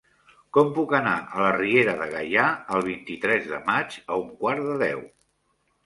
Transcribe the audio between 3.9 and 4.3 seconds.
a